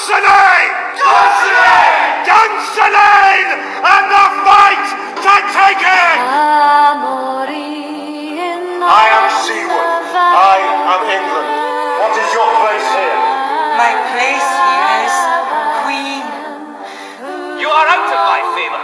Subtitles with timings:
[0.00, 0.24] Johnson!
[0.96, 2.24] Johnson!
[2.24, 2.96] Johnson!
[3.84, 4.86] And the fight
[5.20, 6.18] to take it!
[8.80, 10.08] I am Seward.
[10.16, 10.56] I
[10.88, 11.52] am England.
[12.00, 13.20] What is your place here?
[13.76, 15.16] My place here is
[15.84, 16.24] Queen.
[17.60, 18.80] You are out of my favor.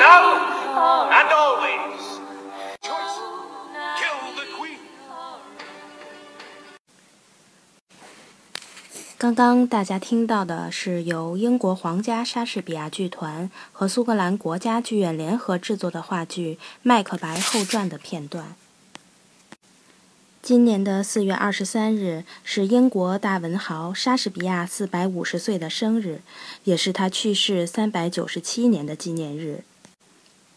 [0.00, 0.29] Now
[9.20, 18.56] 刚刚大家听到的是由英国皇家莎士比亚剧团和苏格兰国家剧院联合制作的话剧《麦克白后传》的片段。
[20.40, 26.22] 今年的四月二十三日是英国大文豪莎士比亚四百五十岁的生日，
[26.64, 29.64] 也是他去世三百九十七年的纪念日。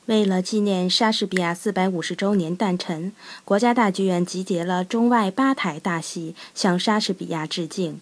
[0.05, 3.11] 为了纪念莎士比亚四百五十周年诞辰，
[3.43, 7.99] 国家大剧院集结了中外八台大戏向莎士比亚致敬。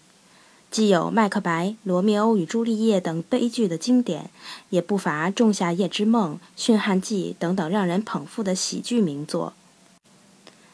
[0.72, 4.30] 既有《麦克白》《罗密欧与朱丽叶》等悲剧的经典，
[4.70, 9.52] 也不乏《仲夏夜之梦》《驯悍记》等等让人捧腹的喜剧名作。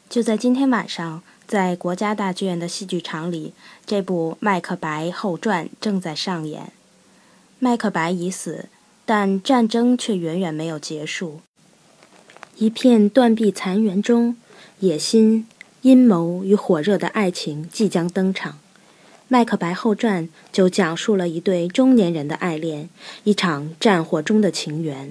[0.08, 3.52] 就在今天晚上，在国家大剧院的戏剧场里，
[3.84, 6.72] 这部《麦克白后传》正在上演。
[7.58, 8.68] 麦克白已死，
[9.04, 11.40] 但战争却远远没有结束。
[12.58, 14.36] 一片断壁残垣中，
[14.78, 15.48] 野心、
[15.82, 18.52] 阴谋与火热的爱情即将登场。
[19.30, 22.88] 《麦克白后传》就讲述了一对中年人的爱恋，
[23.24, 25.10] 一场战火中的情缘。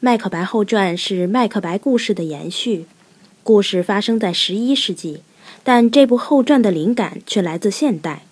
[0.00, 2.86] 麦克白后传》是麦克白故事的延续。
[3.42, 5.20] 故事发生在十一世纪，
[5.62, 8.22] 但这部后传的灵感却来自现代。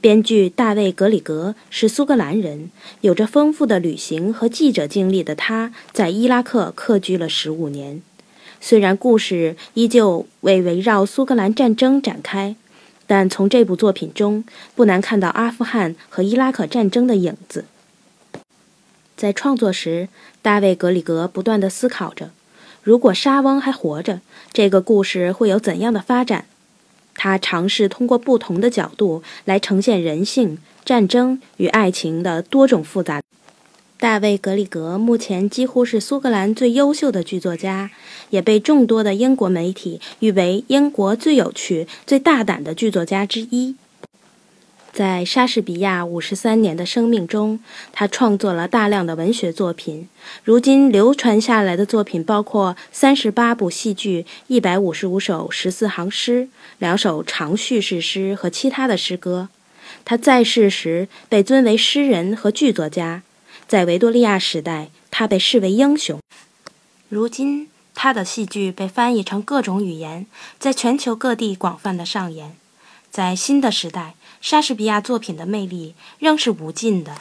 [0.00, 2.72] 编剧大卫·格里格是苏格兰人，
[3.02, 8.02] 有着丰富的旅行和记者经历的他，在伊拉克客居了十五年。
[8.60, 12.56] 虽然故事依旧为围绕苏格兰战争展开，
[13.06, 17.64] 但从这部作品中不难看到阿富汗和伊拉克战争的影子。
[19.16, 20.08] 在创作时，
[20.40, 22.30] 大卫·格里格不断地思考着。
[22.82, 24.20] 如果沙翁还活着，
[24.52, 26.46] 这个故事会有怎样的发展？
[27.14, 33.20] 他尝试通过不同的角度来呈现人性、战争与爱情的多种复杂。
[34.02, 37.92] 大卫·格里格目前几乎是苏格兰最优秀的剧作家，
[38.30, 43.76] 也被众多的英国媒体誉为英国最有趣、最大胆的剧作家之一。
[44.92, 47.60] 在莎士比亚五十三年的生命中，
[47.92, 50.08] 他创作了大量的文学作品。
[50.42, 56.48] 如今流传下来的作品包括三十八部戏剧、一百五十五首十四行诗、
[56.80, 59.48] 两首长叙事诗和其他的诗歌。
[60.04, 63.22] 他在世时被尊为诗人和剧作家，
[63.66, 66.18] 在维多利亚时代，他被视为英雄。
[67.08, 70.26] 如今，他的戏剧被翻译成各种语言，
[70.58, 72.56] 在全球各地广泛的上演。
[73.10, 74.14] 在新的时代。
[74.42, 77.18] 莎士比亚作品的魅力仍是无尽的。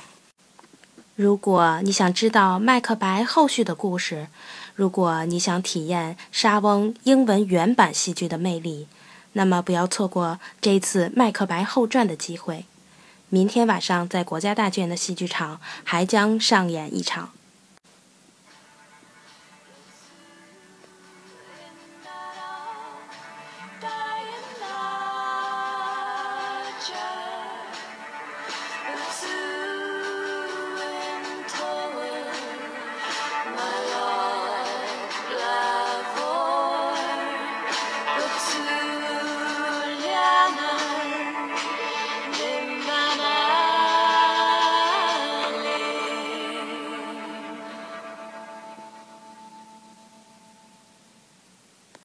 [1.15, 4.25] 如果你想知道《麦克白》后续的故事，
[4.73, 8.87] 如果你想体验莎翁英文原版戏剧的魅力，
[9.33, 12.65] 那么不要错过这次《麦克白后传》的机会。
[13.33, 17.29] 明天晚上在国家大剧院的戏剧场还将上演一场。